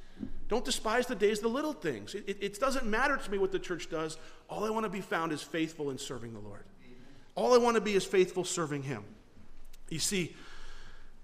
[0.49, 2.15] Don't despise the days, the little things.
[2.15, 4.19] It, it, it doesn't matter to me what the church does.
[4.49, 6.65] All I want to be found is faithful in serving the Lord.
[7.35, 9.05] All I want to be is faithful serving Him.
[9.89, 10.35] You see,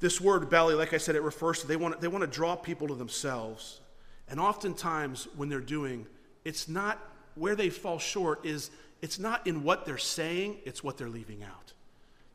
[0.00, 2.56] this word belly, like I said, it refers to they want, they want to draw
[2.56, 3.80] people to themselves.
[4.28, 6.06] And oftentimes, when they're doing,
[6.44, 6.98] it's not
[7.34, 8.70] where they fall short, is
[9.02, 11.72] it's not in what they're saying, it's what they're leaving out.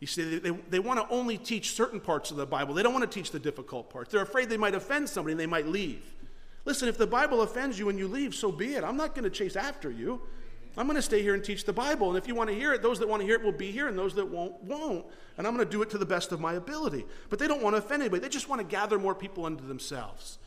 [0.02, 2.74] You see, they, they, want to only teach certain parts of the Bible.
[2.74, 4.12] They don't want to teach the difficult parts.
[4.12, 6.02] They're afraid they might offend somebody and they might leave.
[6.66, 8.84] Listen, if the Bible offends you and you leave, so be it.
[8.84, 10.20] I'm not going to chase after you.
[10.76, 12.10] I'm going to stay here and teach the Bible.
[12.10, 13.72] And if you want to hear it, those that want to hear it will be
[13.72, 15.06] here, and those that won't, won't.
[15.38, 17.06] And I'm going to do it to the best of my ability.
[17.30, 18.22] But they don't want to offend anybody.
[18.22, 20.40] They just want to gather more people unto themselves.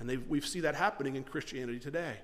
[0.00, 2.16] And we see that happening in Christianity today.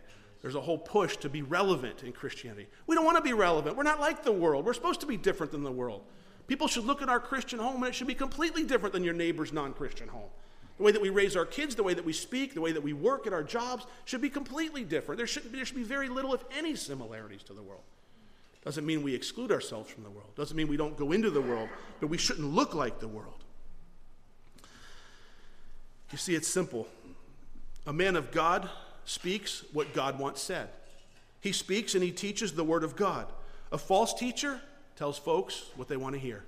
[0.42, 2.66] There's a whole push to be relevant in Christianity.
[2.86, 3.76] We don't want to be relevant.
[3.76, 4.66] We're not like the world.
[4.66, 6.02] We're supposed to be different than the world.
[6.46, 9.14] People should look at our Christian home, and it should be completely different than your
[9.14, 10.28] neighbor's non Christian home.
[10.76, 12.82] The way that we raise our kids, the way that we speak, the way that
[12.82, 15.18] we work at our jobs should be completely different.
[15.18, 17.82] There should, there should be very little, if any, similarities to the world.
[18.64, 20.34] Doesn't mean we exclude ourselves from the world.
[20.36, 21.68] Doesn't mean we don't go into the world,
[22.00, 23.44] but we shouldn't look like the world.
[26.10, 26.88] You see, it's simple.
[27.86, 28.68] A man of God
[29.04, 30.70] speaks what God wants said.
[31.40, 33.26] He speaks and he teaches the word of God.
[33.70, 34.60] A false teacher
[34.96, 36.44] tells folks what they want to hear.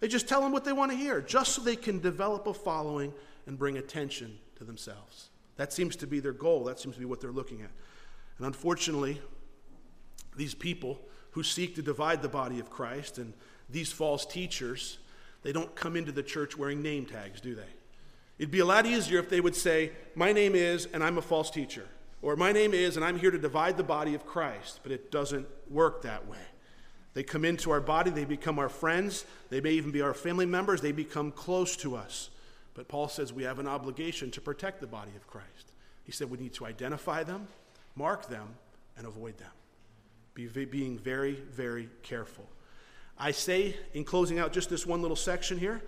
[0.00, 2.54] They just tell them what they want to hear, just so they can develop a
[2.54, 3.12] following
[3.46, 5.30] and bring attention to themselves.
[5.56, 6.64] That seems to be their goal.
[6.64, 7.70] That seems to be what they're looking at.
[8.38, 9.20] And unfortunately,
[10.36, 11.00] these people
[11.32, 13.32] who seek to divide the body of Christ and
[13.68, 14.98] these false teachers,
[15.42, 17.66] they don't come into the church wearing name tags, do they?
[18.38, 21.22] It'd be a lot easier if they would say, My name is, and I'm a
[21.22, 21.86] false teacher.
[22.22, 24.80] Or, My name is, and I'm here to divide the body of Christ.
[24.84, 26.38] But it doesn't work that way.
[27.14, 30.46] They come into our body, they become our friends, they may even be our family
[30.46, 32.30] members, they become close to us.
[32.74, 35.72] But Paul says we have an obligation to protect the body of Christ.
[36.04, 37.48] He said we need to identify them,
[37.96, 38.48] mark them,
[38.96, 39.50] and avoid them.
[40.34, 42.46] Be, being very, very careful.
[43.18, 45.82] I say, in closing out just this one little section here,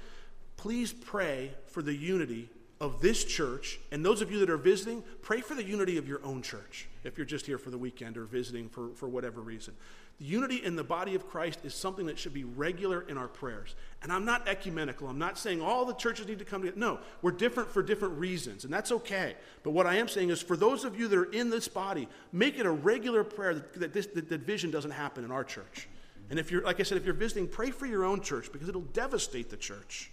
[0.57, 2.49] please pray for the unity
[2.81, 3.79] of this church.
[3.93, 6.89] And those of you that are visiting, pray for the unity of your own church
[7.05, 9.75] if you're just here for the weekend or visiting for, for whatever reason.
[10.19, 13.29] The unity in the body of Christ is something that should be regular in our
[13.29, 13.75] prayers.
[14.03, 15.09] And I'm not ecumenical.
[15.09, 16.79] I'm not saying all the churches need to come together.
[16.79, 19.35] No, we're different for different reasons, and that's okay.
[19.63, 22.07] But what I am saying is for those of you that are in this body,
[22.33, 25.89] make it a regular prayer that, that this that division doesn't happen in our church.
[26.29, 28.69] And if you're, like I said, if you're visiting, pray for your own church because
[28.69, 30.11] it'll devastate the church.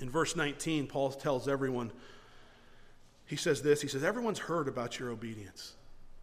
[0.00, 1.92] In verse 19, Paul tells everyone,
[3.26, 5.74] he says this, he says, Everyone's heard about your obedience.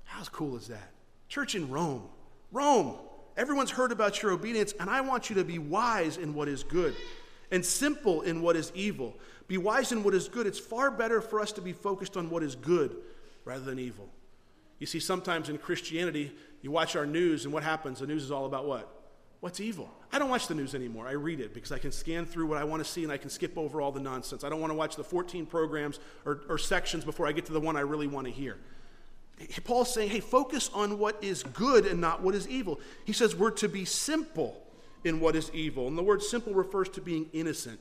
[0.04, 0.92] How cool is that?
[1.28, 2.04] Church in Rome,
[2.52, 2.96] Rome,
[3.38, 6.64] everyone's heard about your obedience, and I want you to be wise in what is
[6.64, 6.96] good
[7.52, 9.16] and simple in what is evil.
[9.48, 10.46] Be wise in what is good.
[10.46, 12.96] It's far better for us to be focused on what is good
[13.46, 14.10] rather than evil.
[14.80, 18.00] You see, sometimes in Christianity, you watch our news, and what happens?
[18.00, 18.88] The news is all about what?
[19.40, 19.90] What's evil?
[20.12, 21.08] I don't watch the news anymore.
[21.08, 23.18] I read it because I can scan through what I want to see and I
[23.18, 24.44] can skip over all the nonsense.
[24.44, 27.54] I don't want to watch the 14 programs or, or sections before I get to
[27.54, 28.58] the one I really want to hear.
[29.64, 32.80] Paul's saying, hey, focus on what is good and not what is evil.
[33.06, 34.62] He says we're to be simple
[35.04, 35.88] in what is evil.
[35.88, 37.80] And the word simple refers to being innocent.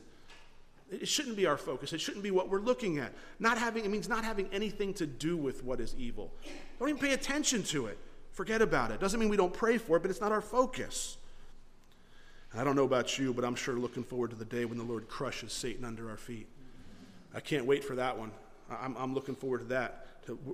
[0.91, 1.93] It shouldn't be our focus.
[1.93, 3.13] It shouldn't be what we're looking at.
[3.39, 6.31] Not having, it means not having anything to do with what is evil.
[6.79, 7.97] Don't even pay attention to it.
[8.31, 8.99] Forget about it.
[8.99, 11.17] Doesn't mean we don't pray for it, but it's not our focus.
[12.55, 14.83] I don't know about you, but I'm sure looking forward to the day when the
[14.83, 16.47] Lord crushes Satan under our feet.
[17.33, 18.31] I can't wait for that one.
[18.69, 20.05] I'm, I'm looking forward to that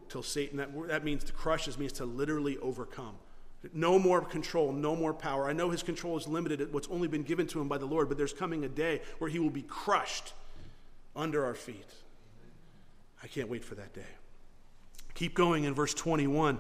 [0.10, 3.16] till Satan, that, that means to crush, means to literally overcome.
[3.74, 5.50] No more control, no more power.
[5.50, 7.86] I know his control is limited at what's only been given to him by the
[7.86, 10.34] Lord, but there's coming a day where he will be crushed
[11.16, 11.90] under our feet.
[13.24, 14.02] I can't wait for that day.
[15.16, 16.60] Keep going in verse 21.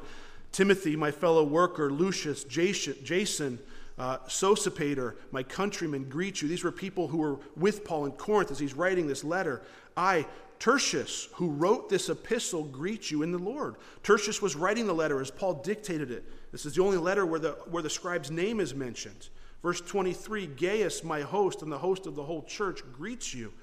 [0.52, 3.60] Timothy, my fellow worker, Lucius, Jason,
[3.98, 6.48] uh, Sosipater, my countrymen, greet you.
[6.48, 9.62] These were people who were with Paul in Corinth as he's writing this letter.
[9.96, 10.26] I,
[10.60, 13.76] Tertius, who wrote this epistle, greet you in the Lord.
[14.04, 16.26] Tertius was writing the letter as Paul dictated it.
[16.52, 19.30] This is the only letter where the, where the scribe's name is mentioned.
[19.62, 23.54] Verse 23 Gaius, my host, and the host of the whole church, greets you.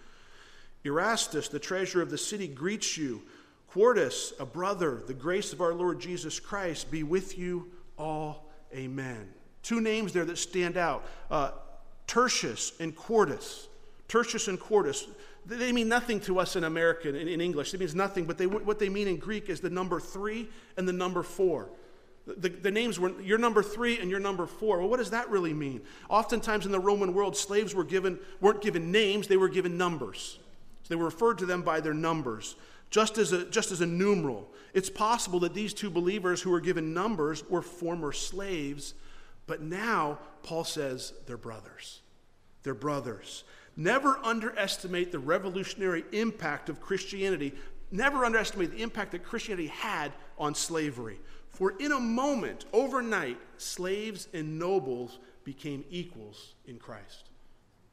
[0.85, 3.23] Erastus, the treasurer of the city, greets you.
[3.69, 8.51] Quartus, a brother, the grace of our Lord Jesus Christ be with you all.
[8.75, 9.29] Amen.
[9.63, 11.53] Two names there that stand out uh,
[12.07, 13.69] Tertius and Quartus.
[14.09, 15.07] Tertius and Quartus.
[15.47, 17.75] They mean nothing to us in American, in, in English.
[17.75, 20.87] It means nothing, but they, what they mean in Greek is the number three and
[20.87, 21.69] the number four.
[22.27, 24.79] The, the, names were you're number three and you're number four.
[24.79, 25.81] Well, what does that really mean?
[26.09, 30.39] Oftentimes in the Roman world, slaves were given, weren't given names, they were given numbers.
[30.85, 32.55] So they were referred to them by their numbers,
[32.91, 34.49] just as a, just as a numeral.
[34.73, 38.95] It's possible that these two believers who were given numbers were former slaves,
[39.47, 42.01] but now Paul says they're brothers.
[42.63, 43.45] They're brothers.
[43.77, 47.55] Never underestimate the revolutionary impact of Christianity.
[47.91, 51.19] Never underestimate the impact that Christianity had on slavery.
[51.51, 57.31] For in a moment, overnight, slaves and nobles became equals in Christ.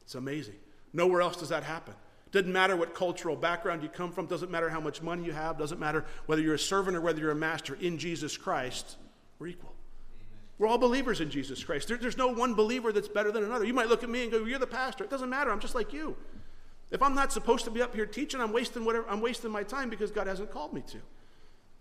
[0.02, 0.56] It's amazing.
[0.92, 1.94] Nowhere else does that happen.
[2.32, 5.58] Doesn't matter what cultural background you come from, doesn't matter how much money you have,
[5.58, 7.76] doesn't matter whether you're a servant or whether you're a master.
[7.80, 8.96] In Jesus Christ,
[9.38, 9.74] we're equal.
[10.60, 11.88] We're all believers in Jesus Christ.
[11.88, 13.64] There, there's no one believer that's better than another.
[13.64, 15.02] You might look at me and go, You're the pastor.
[15.02, 15.50] It doesn't matter.
[15.50, 16.14] I'm just like you.
[16.90, 19.62] If I'm not supposed to be up here teaching, I'm wasting whatever I'm wasting my
[19.62, 20.98] time because God hasn't called me to.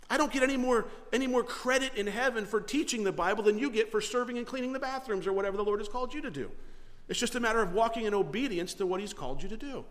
[0.10, 3.60] I don't get any more, any more credit in heaven for teaching the Bible than
[3.60, 6.22] you get for serving and cleaning the bathrooms or whatever the Lord has called you
[6.22, 6.50] to do.
[7.10, 9.84] It's just a matter of walking in obedience to what He's called you to do.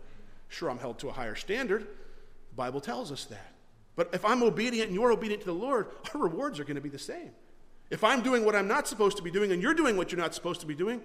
[0.47, 1.81] Sure, I'm held to a higher standard.
[1.81, 3.53] The Bible tells us that.
[3.95, 6.81] But if I'm obedient and you're obedient to the Lord, our rewards are going to
[6.81, 7.29] be the same.
[7.89, 10.21] If I'm doing what I'm not supposed to be doing and you're doing what you're
[10.21, 11.01] not supposed to be doing,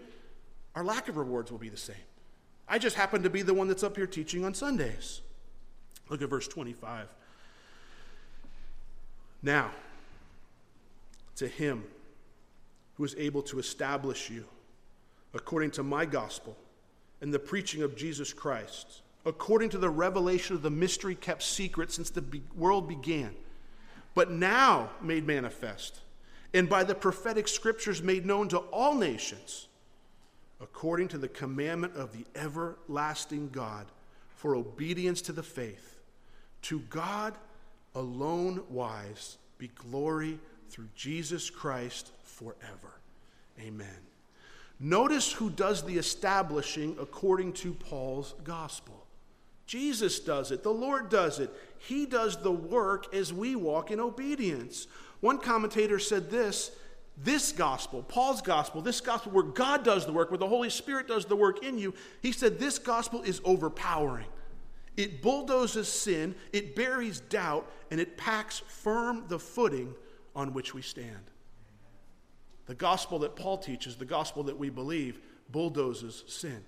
[0.75, 1.97] our lack of rewards will be the same.
[2.69, 5.21] I just happen to be the one that's up here teaching on Sundays.
[6.09, 7.09] Look at verse 25.
[9.43, 9.71] Now,
[11.37, 11.85] to him
[12.97, 14.45] who is able to establish you
[15.35, 16.57] according to my gospel
[17.21, 21.93] and the preaching of Jesus Christ, according to the revelation of the mystery kept secret
[21.93, 22.25] since the
[22.57, 23.35] world began,
[24.15, 26.01] but now made manifest,
[26.55, 29.67] and by the prophetic scriptures made known to all nations,
[30.61, 33.87] according to the commandment of the everlasting God,
[34.37, 35.99] for obedience to the faith.
[36.63, 37.35] To God,
[37.95, 40.39] alone wise, be glory
[40.71, 43.01] through Jesus Christ forever.
[43.61, 43.89] Amen.
[44.79, 49.07] Notice who does the establishing according to Paul's gospel.
[49.67, 51.51] Jesus does it, the Lord does it.
[51.79, 54.87] He does the work as we walk in obedience.
[55.25, 56.71] One commentator said this
[57.17, 61.09] this gospel, Paul's gospel, this gospel where God does the work, where the Holy Spirit
[61.09, 64.27] does the work in you, he said this gospel is overpowering.
[64.99, 69.95] It bulldozes sin, it buries doubt, and it packs firm the footing
[70.37, 71.31] on which we stand.
[72.67, 76.63] The gospel that Paul teaches, the gospel that we believe, bulldozes sin.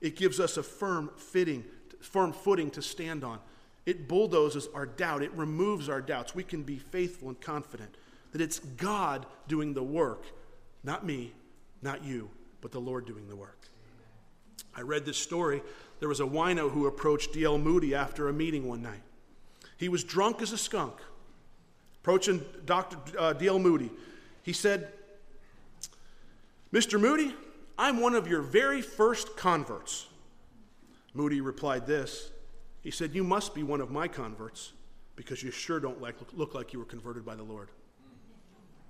[0.00, 1.64] It gives us a firm fitting,
[2.00, 3.40] firm footing to stand on.
[3.86, 5.22] It bulldozes our doubt.
[5.22, 6.34] It removes our doubts.
[6.34, 7.94] We can be faithful and confident
[8.32, 10.24] that it's God doing the work,
[10.82, 11.32] not me,
[11.80, 12.28] not you,
[12.60, 13.68] but the Lord doing the work.
[14.74, 15.62] I read this story
[16.00, 17.58] there was a wino who approached D.L.
[17.58, 19.00] Moody after a meeting one night.
[19.78, 20.94] He was drunk as a skunk.
[22.02, 22.98] Approaching Dr.
[23.18, 23.58] Uh, D.L.
[23.58, 23.90] Moody,
[24.42, 24.92] he said,
[26.72, 27.00] Mr.
[27.00, 27.34] Moody,
[27.78, 30.06] I'm one of your very first converts.
[31.14, 32.30] Moody replied this.
[32.86, 34.72] He said, You must be one of my converts
[35.16, 37.70] because you sure don't like, look like you were converted by the Lord.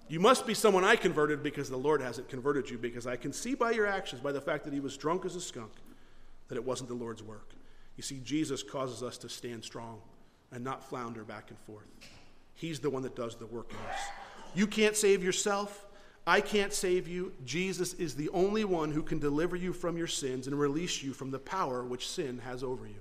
[0.07, 3.33] You must be someone I converted because the Lord hasn't converted you, because I can
[3.33, 5.73] see by your actions, by the fact that he was drunk as a skunk,
[6.49, 7.55] that it wasn't the Lord's work.
[7.97, 10.03] You see, Jesus causes us to stand strong
[10.53, 11.89] and not flounder back and forth.
[12.55, 14.01] He's the one that does the work in us.
[14.55, 15.87] You can't save yourself.
[16.27, 17.33] I can't save you.
[17.47, 21.15] Jesus is the only one who can deliver you from your sins and release you
[21.15, 23.01] from the power which sin has over you.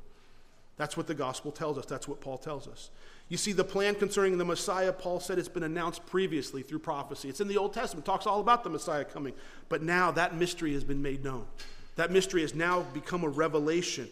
[0.78, 1.86] That's what the gospel tells us.
[1.86, 2.90] That's what Paul tells us.
[3.30, 7.30] You see, the plan concerning the Messiah, Paul said it's been announced previously through prophecy.
[7.30, 9.34] It's in the Old Testament, talks all about the Messiah coming.
[9.70, 11.48] But now that mystery has been made known.
[11.96, 14.10] That mystery has now become a revelation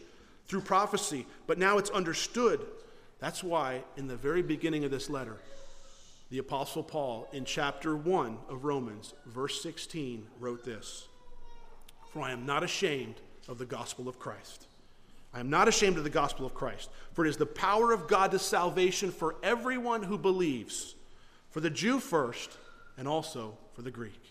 [0.47, 2.61] through prophecy, but now it's understood.
[3.19, 5.37] That's why, in the very beginning of this letter,
[6.29, 11.07] the Apostle Paul, in chapter 1 of Romans, verse 16, wrote this
[12.11, 13.15] For I am not ashamed
[13.47, 14.65] of the gospel of Christ.
[15.33, 18.07] I am not ashamed of the gospel of Christ, for it is the power of
[18.07, 20.95] God to salvation for everyone who believes,
[21.49, 22.57] for the Jew first,
[22.97, 24.21] and also for the Greek.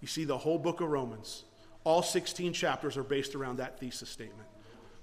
[0.00, 1.44] You see, the whole book of Romans
[1.84, 4.46] all 16 chapters are based around that thesis statement.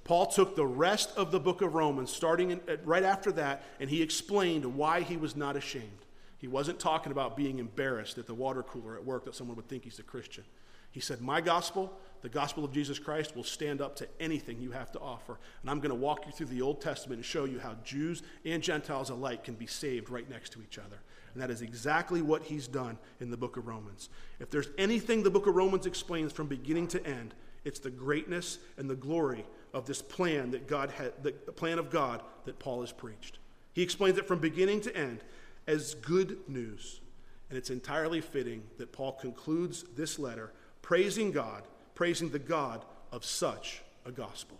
[0.03, 3.89] Paul took the rest of the book of Romans, starting in, right after that, and
[3.89, 6.05] he explained why he was not ashamed.
[6.37, 9.67] He wasn't talking about being embarrassed at the water cooler at work that someone would
[9.67, 10.43] think he's a Christian.
[10.91, 11.91] He said, My gospel,
[12.25, 15.37] the gospel of Jesus Christ will stand up to anything you have to offer.
[15.61, 18.23] And I'm going to walk you through the Old Testament and show you how Jews
[18.43, 20.97] and Gentiles alike can be saved right next to each other.
[21.35, 24.09] And that is exactly what he's done in the book of Romans.
[24.39, 28.57] If there's anything the book of Romans explains from beginning to end, it's the greatness
[28.79, 29.45] and the glory
[29.75, 33.37] of this plan that God had, the plan of God that Paul has preached.
[33.73, 35.19] He explains it from beginning to end
[35.67, 37.01] as good news.
[37.49, 43.25] And it's entirely fitting that Paul concludes this letter praising God, praising the God of
[43.25, 44.57] such a gospel.